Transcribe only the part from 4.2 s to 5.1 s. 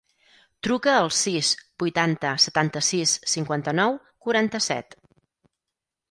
quaranta-set.